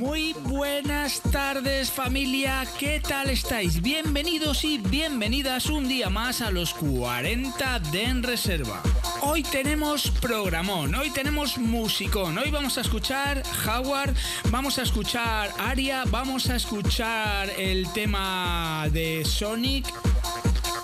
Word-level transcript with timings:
Muy 0.00 0.32
buenas 0.44 1.20
tardes 1.20 1.90
familia, 1.90 2.66
¿qué 2.78 3.02
tal 3.06 3.28
estáis? 3.28 3.82
Bienvenidos 3.82 4.64
y 4.64 4.78
bienvenidas 4.78 5.66
un 5.66 5.88
día 5.88 6.08
más 6.08 6.40
a 6.40 6.50
los 6.50 6.72
40 6.72 7.80
de 7.92 8.04
En 8.04 8.22
Reserva. 8.22 8.82
Hoy 9.20 9.42
tenemos 9.42 10.10
programón, 10.10 10.94
hoy 10.94 11.10
tenemos 11.10 11.58
musicón, 11.58 12.38
hoy 12.38 12.50
vamos 12.50 12.78
a 12.78 12.80
escuchar 12.80 13.42
Howard, 13.66 14.14
vamos 14.50 14.78
a 14.78 14.84
escuchar 14.84 15.52
Aria, 15.58 16.04
vamos 16.06 16.48
a 16.48 16.56
escuchar 16.56 17.50
el 17.58 17.86
tema 17.92 18.86
de 18.90 19.22
Sonic, 19.26 19.84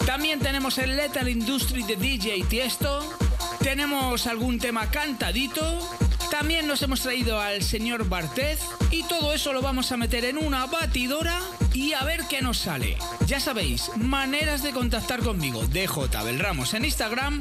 también 0.04 0.40
tenemos 0.40 0.76
el 0.76 0.94
Lethal 0.94 1.30
Industry 1.30 1.84
de 1.84 1.96
DJ 1.96 2.44
Tiesto, 2.50 3.00
tenemos 3.60 4.26
algún 4.26 4.58
tema 4.58 4.90
cantadito, 4.90 5.80
también 6.38 6.66
nos 6.66 6.82
hemos 6.82 7.00
traído 7.00 7.40
al 7.40 7.62
señor 7.62 8.10
Bartez 8.10 8.60
y 8.90 9.02
todo 9.04 9.32
eso 9.32 9.54
lo 9.54 9.62
vamos 9.62 9.90
a 9.90 9.96
meter 9.96 10.26
en 10.26 10.36
una 10.36 10.66
batidora 10.66 11.40
y 11.72 11.94
a 11.94 12.04
ver 12.04 12.24
qué 12.28 12.42
nos 12.42 12.58
sale. 12.58 12.98
Ya 13.26 13.40
sabéis, 13.40 13.90
maneras 13.96 14.62
de 14.62 14.72
contactar 14.72 15.20
conmigo, 15.20 15.64
DJ 15.66 16.08
Belramos 16.24 16.74
en 16.74 16.84
Instagram 16.84 17.40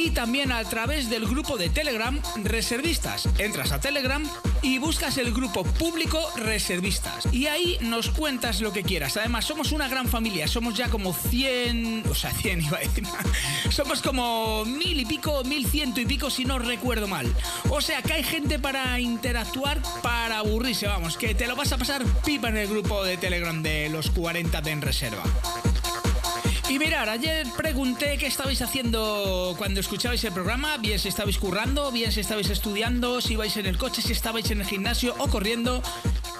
y 0.00 0.10
también 0.10 0.50
a 0.50 0.64
través 0.64 1.10
del 1.10 1.26
grupo 1.26 1.58
de 1.58 1.68
Telegram 1.68 2.18
Reservistas. 2.42 3.28
Entras 3.38 3.70
a 3.70 3.80
Telegram 3.80 4.26
y 4.62 4.78
buscas 4.78 5.18
el 5.18 5.32
grupo 5.32 5.62
público 5.62 6.18
Reservistas 6.36 7.28
y 7.32 7.46
ahí 7.46 7.76
nos 7.82 8.08
cuentas 8.08 8.62
lo 8.62 8.72
que 8.72 8.82
quieras. 8.82 9.18
Además, 9.18 9.44
somos 9.44 9.72
una 9.72 9.88
gran 9.88 10.08
familia, 10.08 10.48
somos 10.48 10.74
ya 10.74 10.88
como 10.88 11.12
100, 11.12 12.04
o 12.08 12.14
sea, 12.14 12.30
100 12.32 12.62
iba 12.62 12.78
a 12.78 12.80
decir, 12.80 13.04
somos 13.70 14.00
como 14.00 14.64
mil 14.64 15.00
y 15.00 15.04
pico, 15.04 15.44
mil 15.44 15.66
ciento 15.66 16.00
y 16.00 16.06
pico 16.06 16.30
si 16.30 16.46
no 16.46 16.58
recuerdo 16.58 17.06
mal. 17.06 17.26
O 17.68 17.82
sea, 17.82 18.00
que 18.00 18.14
hay 18.14 18.22
gente 18.22 18.58
para 18.58 18.98
interactuar, 19.00 19.82
para 20.02 20.38
aburrirse, 20.38 20.86
vamos, 20.86 21.18
que 21.18 21.34
te 21.34 21.46
lo 21.46 21.56
vas 21.56 21.72
a 21.72 21.78
pasar 21.78 22.04
pipa 22.24 22.48
en 22.48 22.56
el 22.56 22.68
grupo 22.68 23.04
de 23.04 23.18
Telegram 23.18 23.62
de 23.62 23.90
los 23.90 24.10
40 24.10 24.62
de 24.62 24.70
En 24.70 24.80
Reserva. 24.80 25.22
Y 26.70 26.78
mirar, 26.78 27.08
ayer 27.08 27.48
pregunté 27.56 28.16
qué 28.16 28.28
estabais 28.28 28.62
haciendo 28.62 29.56
cuando 29.58 29.80
escuchabais 29.80 30.22
el 30.22 30.32
programa, 30.32 30.76
bien 30.76 31.00
si 31.00 31.08
estabais 31.08 31.36
currando, 31.36 31.90
bien 31.90 32.12
si 32.12 32.20
estabais 32.20 32.48
estudiando, 32.48 33.20
si 33.20 33.32
ibais 33.32 33.56
en 33.56 33.66
el 33.66 33.76
coche, 33.76 34.00
si 34.00 34.12
estabais 34.12 34.48
en 34.52 34.60
el 34.60 34.66
gimnasio 34.66 35.16
o 35.18 35.26
corriendo. 35.26 35.82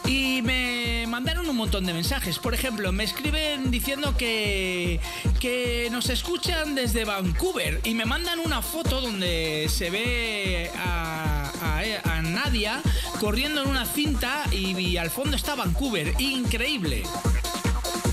Y 0.07 0.41
me 0.43 1.05
mandaron 1.09 1.49
un 1.51 1.57
montón 1.57 1.85
de 1.85 1.93
mensajes. 1.93 2.39
Por 2.39 2.55
ejemplo, 2.55 2.93
me 2.93 3.03
escriben 3.03 3.73
diciendo 3.73 4.17
que, 4.17 5.01
que 5.41 5.89
nos 5.91 6.09
escuchan 6.11 6.77
desde 6.77 7.05
Vancouver 7.05 7.81
y 7.83 7.95
me 7.95 8.05
mandan 8.05 8.39
una 8.39 8.63
foto 8.63 9.01
donde 9.01 9.67
se 9.69 9.91
ve 9.91 10.71
a, 10.77 11.51
a- 11.61 12.23
Nadia 12.23 12.81
corriendo 13.19 13.63
en 13.63 13.69
una 13.69 13.85
cinta 13.85 14.45
y, 14.53 14.79
y 14.79 14.97
al 14.97 15.11
fondo 15.11 15.37
está 15.37 15.57
Vancouver. 15.57 16.15
Increíble. 16.21 17.03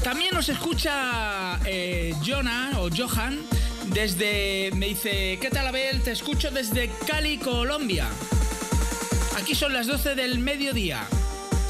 También 0.03 0.34
nos 0.34 0.50
escucha 0.50 1.59
eh, 1.66 2.14
Jonah 2.26 2.80
o 2.80 2.90
Johan 2.95 3.40
desde. 3.88 4.72
Me 4.76 4.88
dice: 4.88 5.38
¿Qué 5.42 5.50
tal, 5.50 5.67
Abel? 5.67 6.02
Te 6.02 6.12
escucho 6.12 6.52
desde 6.52 6.89
Cali, 7.06 7.38
Colombia. 7.38 8.08
Aquí 9.38 9.56
son 9.56 9.73
las 9.73 9.88
12 9.88 10.16
del 10.16 10.39
mediodía. 10.39 11.08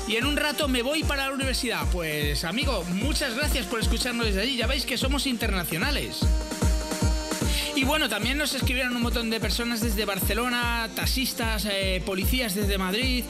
Y 0.07 0.16
en 0.16 0.25
un 0.25 0.38
rato 0.38 0.68
me 0.68 0.84
voy 0.84 1.03
para 1.03 1.28
la 1.28 1.34
universidad. 1.34 1.85
Pues, 1.91 2.46
amigo, 2.46 2.84
muchas 2.94 3.35
gracias 3.35 3.66
por 3.66 3.81
escucharnos 3.81 4.28
desde 4.28 4.41
allí. 4.41 4.56
Ya 4.56 4.68
veis 4.68 4.85
que 4.85 4.97
somos 4.97 5.28
internacionales. 5.28 6.22
Y 7.77 7.83
bueno, 7.83 8.09
también 8.09 8.39
nos 8.39 8.55
escribieron 8.55 8.95
un 8.95 9.03
montón 9.03 9.29
de 9.29 9.39
personas 9.39 9.81
desde 9.81 10.03
Barcelona, 10.03 10.89
taxistas, 10.95 11.67
eh, 11.69 12.01
policías 12.03 12.55
desde 12.55 12.79
Madrid. 12.79 13.23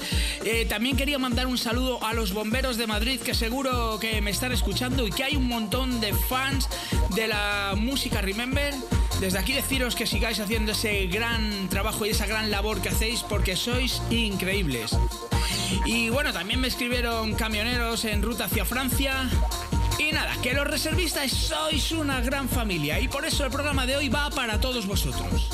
Eh, 0.46 0.66
también 0.70 0.96
quería 0.96 1.20
mandar 1.20 1.48
un 1.48 1.58
saludo 1.58 2.02
a 2.02 2.14
los 2.14 2.32
bomberos 2.32 2.78
de 2.78 2.88
Madrid 2.88 3.20
que 3.20 3.34
seguro 3.34 4.00
que 4.00 4.22
me 4.22 4.32
están 4.32 4.54
escuchando 4.54 5.06
y 5.06 5.12
que 5.12 5.26
hay 5.26 5.36
un 5.36 5.50
montón 5.50 6.00
de 6.00 6.14
fans 6.14 6.70
de 7.14 7.28
la 7.28 7.74
música 7.76 8.22
Remember. 8.22 8.74
Desde 9.20 9.38
aquí 9.38 9.52
deciros 9.52 9.96
que 9.98 10.08
sigáis 10.08 10.40
haciendo 10.40 10.72
ese 10.72 11.08
gran 11.08 11.68
trabajo 11.68 12.06
y 12.06 12.12
esa 12.12 12.26
gran 12.26 12.50
labor 12.50 12.82
que 12.82 12.88
hacéis 12.88 13.24
porque 13.24 13.58
sois 13.58 14.02
increíbles. 14.12 14.96
Y 15.86 16.08
bueno, 16.08 16.32
también 16.32 16.62
me 16.62 16.70
escribieron 16.70 17.34
camioneros 17.34 18.06
en 18.06 18.22
ruta 18.22 18.46
hacia 18.46 18.64
Francia. 18.64 19.30
Y 20.00 20.12
nada, 20.12 20.36
que 20.42 20.54
los 20.54 20.68
reservistas 20.68 21.32
sois 21.32 21.92
una 21.92 22.22
gran 22.22 22.48
familia 22.48 23.00
y 23.00 23.08
por 23.08 23.26
eso 23.26 23.46
el 23.46 23.52
programa 23.52 23.86
de 23.86 23.98
hoy 23.98 24.10
va 24.10 24.30
para 24.30 24.60
todos 24.60 24.86
vosotros. 24.86 25.50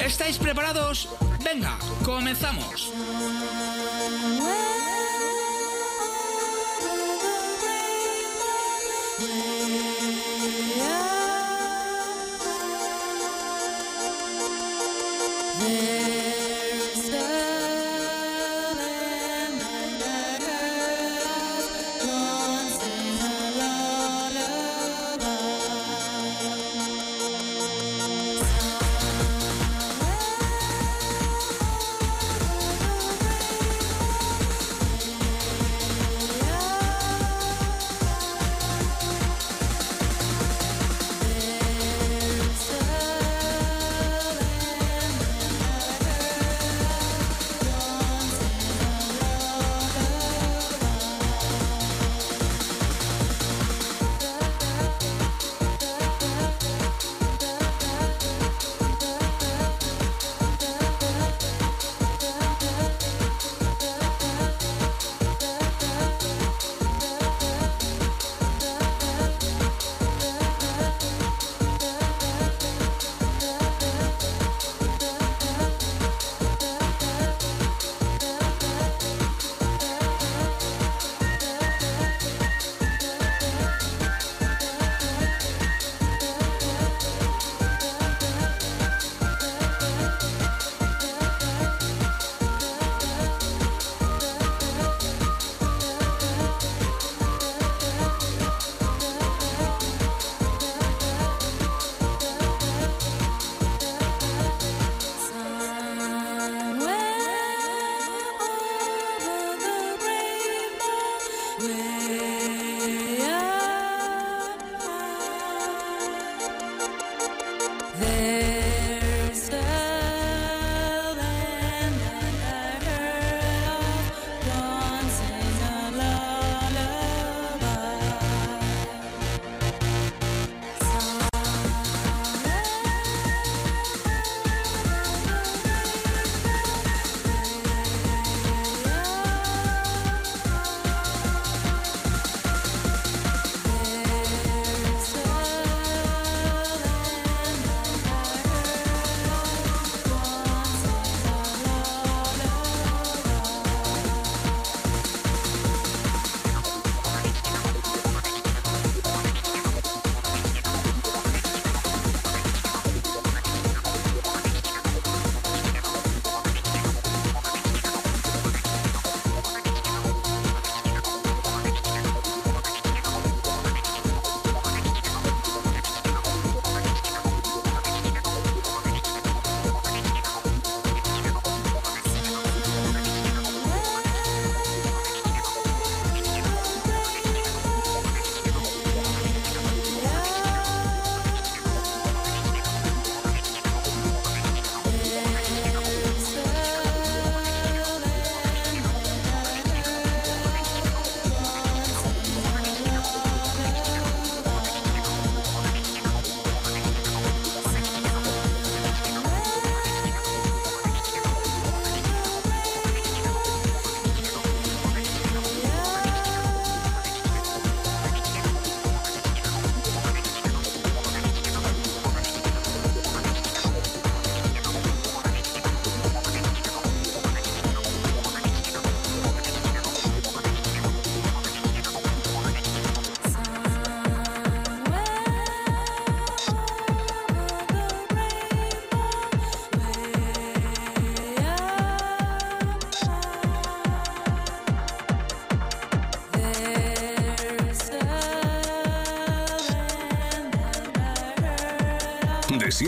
¿Estáis 0.00 0.38
preparados? 0.38 1.08
Venga, 1.44 1.78
comenzamos. 2.04 2.92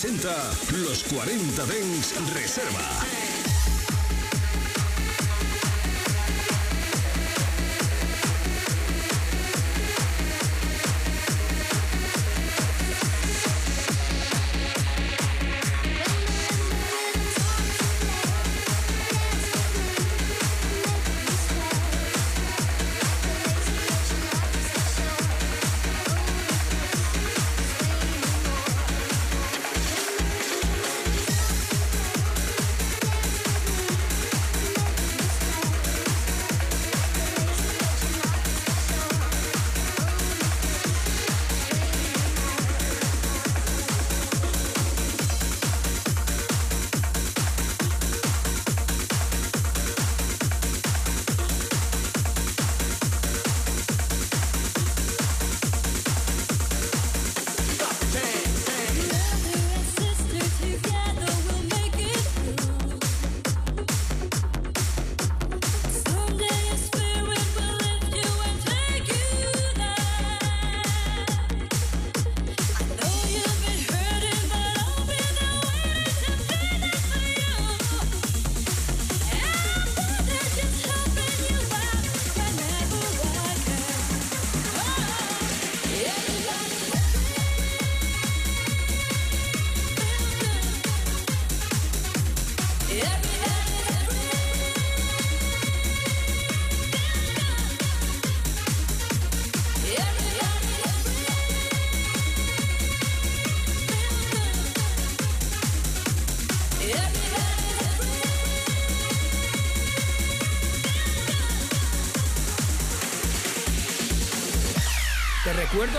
Presenta 0.00 0.34
los 0.78 1.04
40 1.04 1.66
Dens 1.66 2.14
Reserva. 2.32 3.09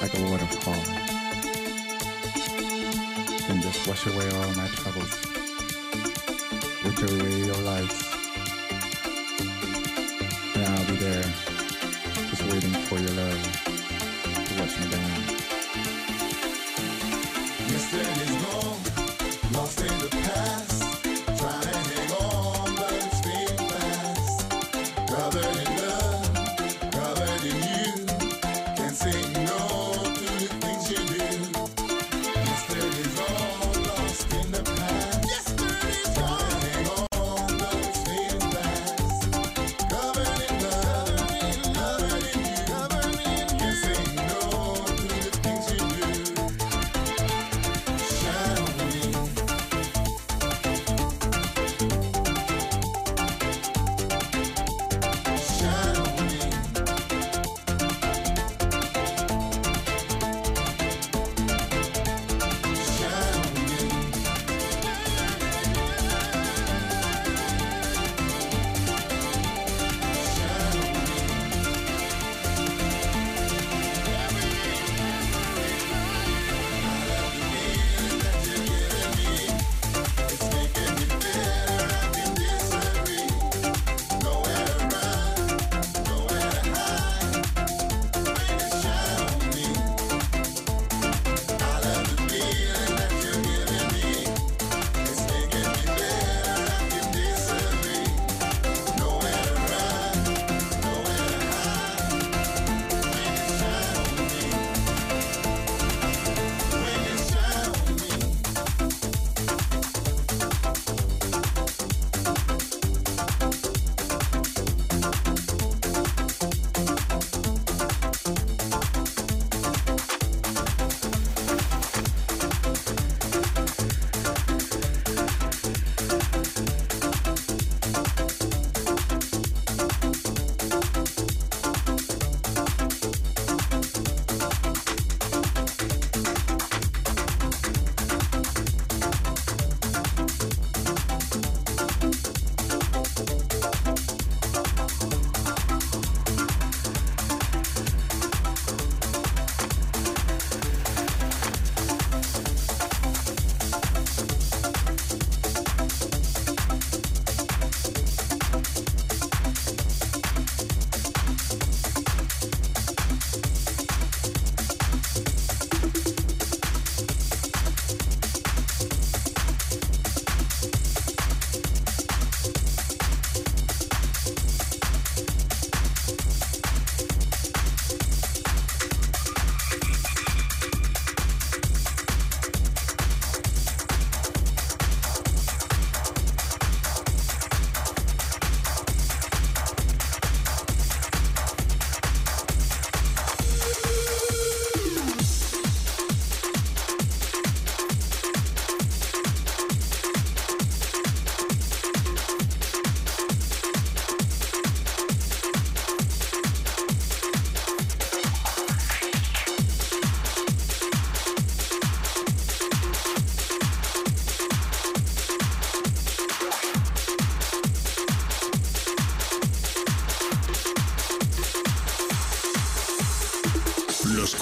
like 0.00 0.14
a 0.18 0.22
waterfall, 0.30 0.74
of 3.50 3.62
just 3.62 3.86
wash 3.86 4.06
away 4.06 4.30
all 4.30 4.54
my 4.54 4.66
troubles. 4.68 5.30
with 6.84 6.98
your 7.00 7.54
real 7.54 7.58
lights. 7.64 8.19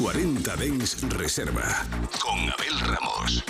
40 0.09 0.57
Dens 0.57 1.03
Reserva 1.11 1.87
con 2.19 2.39
Abel 2.49 2.81
Ramos. 2.81 3.45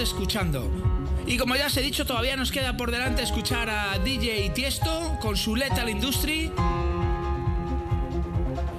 Escuchando. 0.00 0.70
Y 1.26 1.36
como 1.36 1.56
ya 1.56 1.66
os 1.66 1.76
he 1.76 1.80
dicho, 1.80 2.04
todavía 2.04 2.36
nos 2.36 2.52
queda 2.52 2.76
por 2.76 2.90
delante 2.90 3.22
escuchar 3.22 3.70
a 3.70 3.98
DJ 3.98 4.50
Tiesto 4.50 5.16
con 5.20 5.36
su 5.36 5.56
Lethal 5.56 5.88
Industry. 5.88 6.50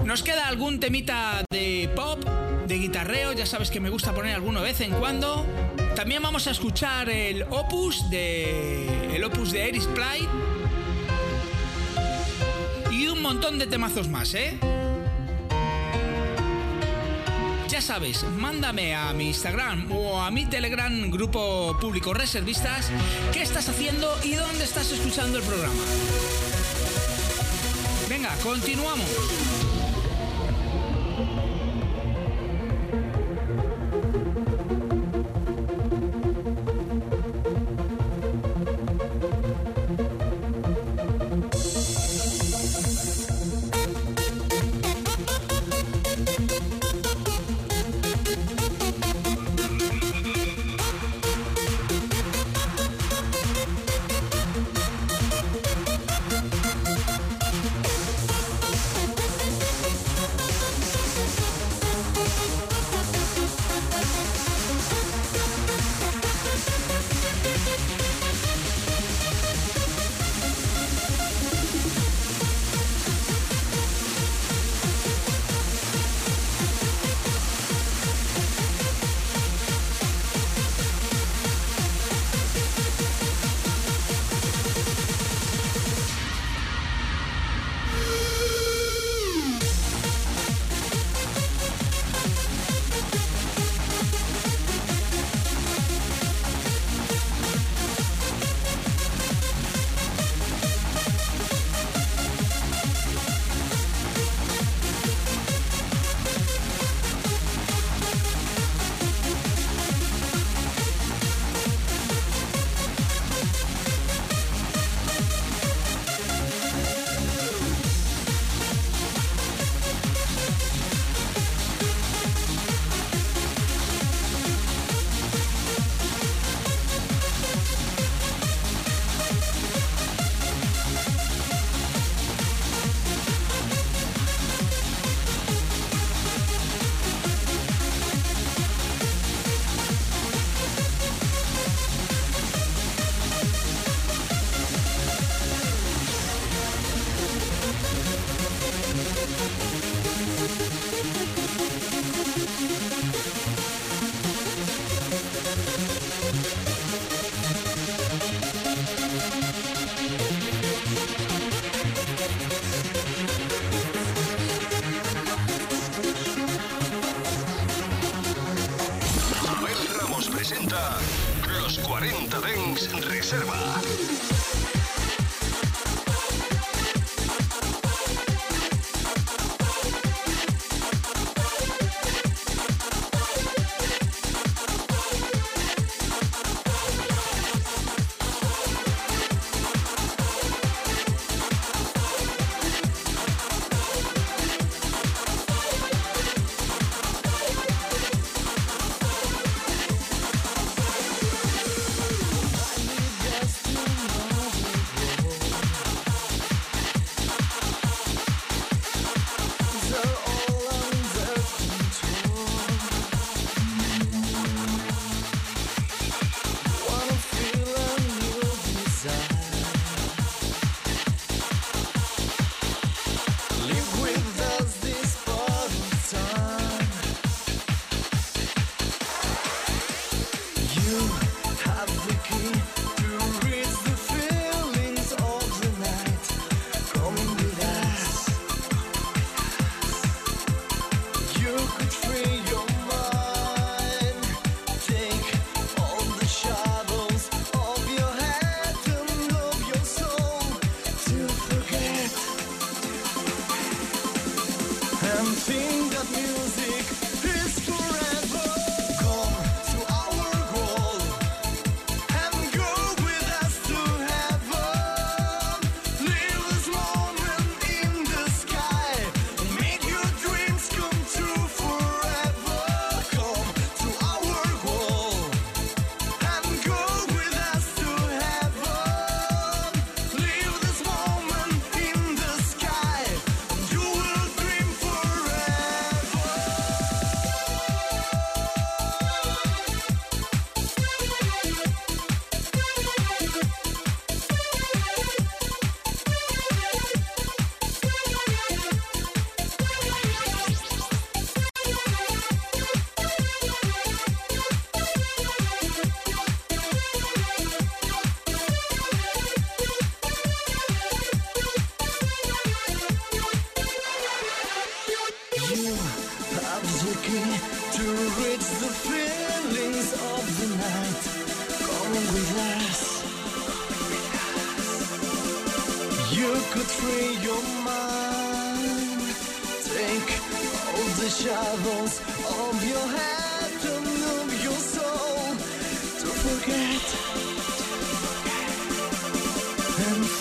Nos 0.03 0.21
queda 0.21 0.47
algún 0.47 0.79
temita 0.79 1.43
de 1.49 1.89
pop, 1.95 2.23
de 2.67 2.75
guitarreo, 2.75 3.33
ya 3.33 3.45
sabes 3.45 3.71
que 3.71 3.79
me 3.79 3.89
gusta 3.89 4.13
poner 4.13 4.35
alguno 4.35 4.61
vez 4.61 4.81
en 4.81 4.91
cuando. 4.91 5.45
También 5.95 6.21
vamos 6.21 6.47
a 6.47 6.51
escuchar 6.51 7.09
el 7.09 7.43
opus 7.43 8.09
de 8.09 9.15
el 9.15 9.23
opus 9.23 9.51
de 9.51 9.69
Eris 9.69 9.85
Play 9.87 10.27
y 12.91 13.07
un 13.07 13.21
montón 13.21 13.57
de 13.57 13.67
temazos 13.67 14.07
más, 14.07 14.33
¿eh? 14.33 14.59
Ya 17.67 17.81
sabes, 17.81 18.23
mándame 18.23 18.93
a 18.95 19.11
mi 19.13 19.27
Instagram 19.27 19.91
o 19.91 20.21
a 20.21 20.29
mi 20.29 20.45
Telegram, 20.45 21.09
grupo 21.09 21.75
público 21.81 22.13
reservistas, 22.13 22.91
qué 23.33 23.41
estás 23.41 23.67
haciendo 23.69 24.15
y 24.23 24.35
dónde 24.35 24.63
estás 24.63 24.91
escuchando 24.91 25.39
el 25.39 25.43
programa. 25.43 25.73
Venga, 28.07 28.35
continuamos. 28.43 29.64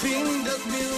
Escuchando 0.07 0.94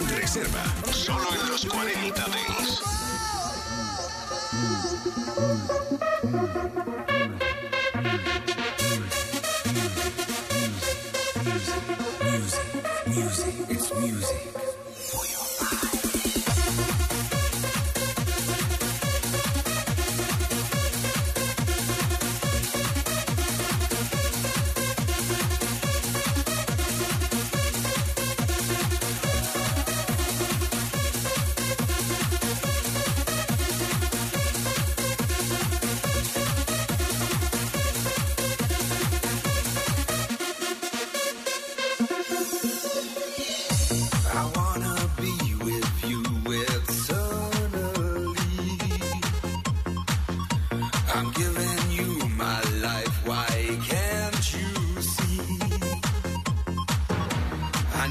Reserva. 0.00 0.64
Solo 0.90 1.28
en 1.34 1.50
los 1.50 1.66
40 1.66 2.24
Dens. 2.28 2.51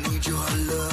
need 0.10 0.26
your 0.26 0.38
love. 0.38 0.90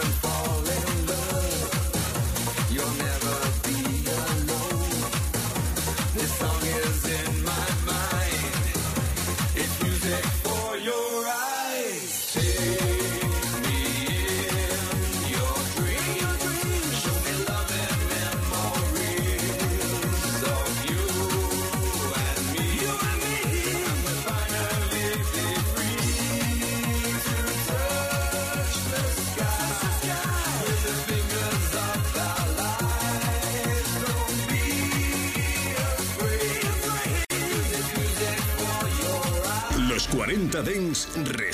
Bye. 0.00 0.29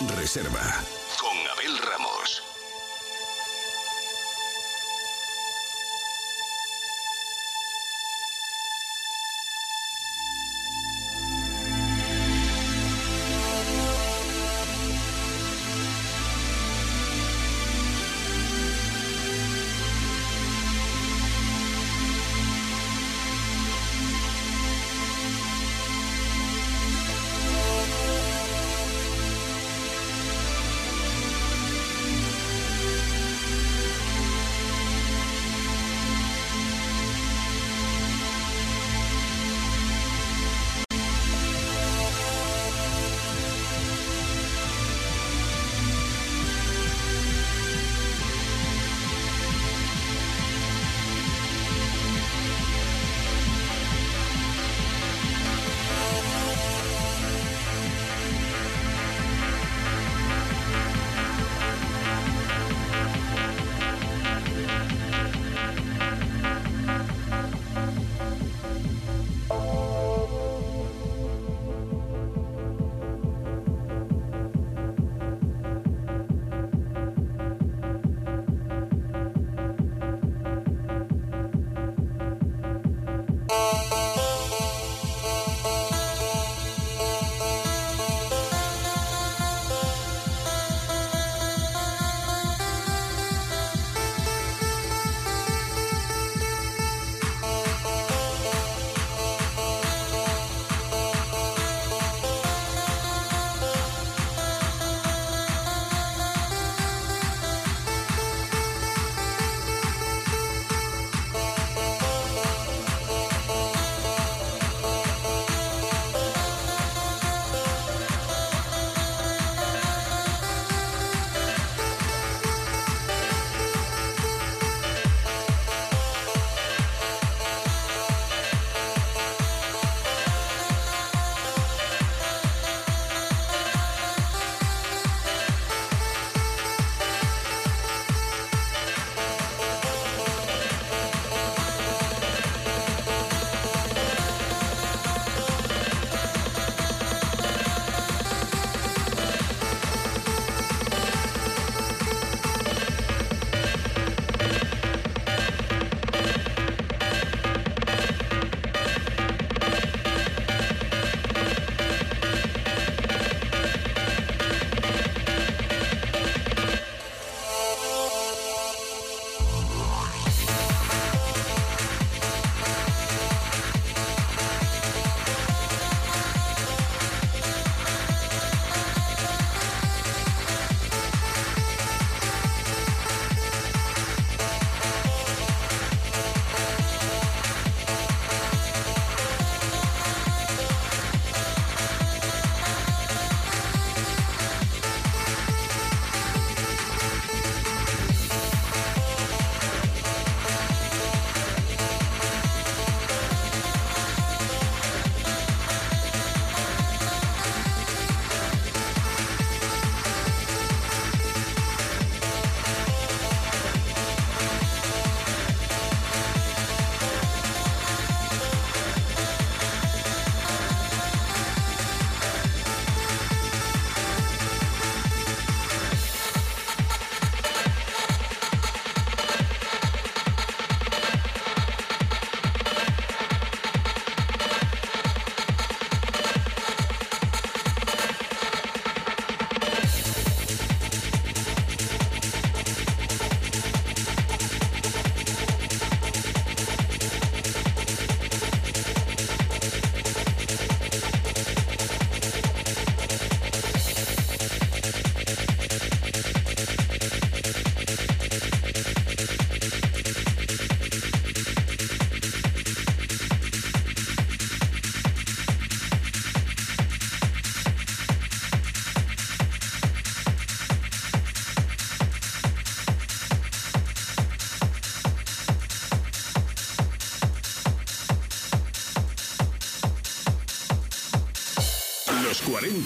Reserva. 0.00 0.91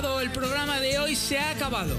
El 0.00 0.30
programa 0.30 0.80
de 0.80 0.98
hoy 0.98 1.14
se 1.14 1.38
ha 1.38 1.50
acabado. 1.50 1.94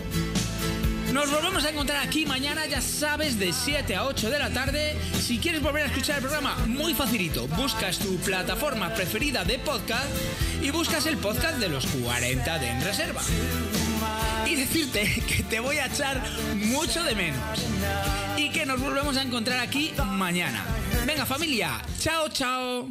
Nos 1.14 1.30
volvemos 1.30 1.64
a 1.66 1.70
encontrar 1.70 2.04
aquí 2.04 2.26
mañana, 2.26 2.66
ya 2.66 2.82
sabes, 2.82 3.38
de 3.38 3.54
7 3.54 3.95
a 3.95 4.06
8 4.06 4.30
de 4.32 4.39
la 4.39 4.49
tarde. 4.49 4.97
Si 5.20 5.38
quieres 5.38 5.62
volver 5.62 5.84
a 5.84 5.86
escuchar 5.86 6.16
el 6.16 6.24
programa, 6.24 6.56
muy 6.66 6.95
facilito. 6.95 7.47
Buscas 7.49 7.99
tu 7.99 8.18
plataforma 8.18 8.91
preferida 8.95 9.43
de 9.43 9.60
podcast 9.60 10.10
y 10.64 10.72
buscas 10.72 11.06
el 11.06 11.18
podcast 11.18 11.58
de 11.58 11.70
los 11.70 11.86
40 11.86 12.58
de 12.58 12.68
En 12.70 12.82
Reserva. 12.82 13.22
Y 14.47 14.56
decirte 14.56 15.24
que 15.28 15.43
te 15.43 15.60
voy 15.60 15.78
a 15.78 15.86
echar 15.86 16.22
mucho 16.56 17.04
de 17.04 17.14
menos. 17.14 17.60
Y 18.36 18.49
que 18.49 18.66
nos 18.66 18.80
volvemos 18.80 19.16
a 19.18 19.22
encontrar 19.22 19.60
aquí 19.60 19.93
mañana. 20.04 20.66
Venga 21.06 21.26
familia, 21.28 21.82
chao, 21.99 22.30
chao. 22.30 22.90